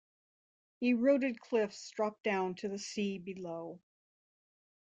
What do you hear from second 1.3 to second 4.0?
cliffs drop down to the sea below.